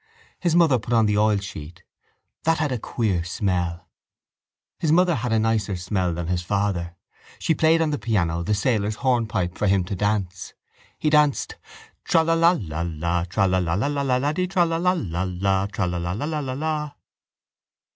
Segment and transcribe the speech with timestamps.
[0.39, 1.83] His mother put on the oilsheet.
[2.43, 3.87] That had the queer smell.
[4.79, 6.95] His mother had a nicer smell than his father.
[7.37, 10.55] She played on the piano the sailor's hornpipe for him to dance.
[10.97, 11.57] He danced:
[12.03, 16.95] Tralala lala, Tralala tralaladdy, Tralala lala, Tralala lala.